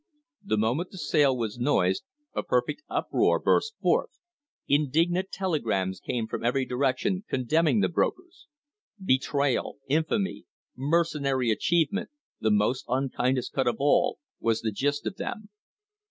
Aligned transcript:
The 0.43 0.57
moment 0.57 0.89
the 0.89 0.97
sale 0.97 1.37
was 1.37 1.59
noised 1.59 2.05
a 2.33 2.41
perfect 2.41 2.81
uproar 2.89 3.37
burst 3.37 3.75
forth. 3.83 4.09
Indignant 4.67 5.29
telegrams 5.31 5.99
came 5.99 6.25
from 6.25 6.43
every 6.43 6.65
direction 6.65 7.23
condemning 7.29 7.81
the 7.81 7.87
brokers. 7.87 8.47
"Betrayal," 8.99 9.77
"infamy," 9.87 10.45
"mercenary 10.75 11.51
achievement," 11.51 12.09
"the 12.39 12.49
most 12.49 12.83
unkindest 12.87 13.53
cut 13.53 13.67
of 13.67 13.75
all," 13.77 14.17
was 14.39 14.61
the 14.61 14.71
gist 14.71 15.05
of 15.05 15.17
them. 15.17 15.49